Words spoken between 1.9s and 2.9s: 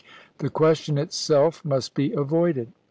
be avoided.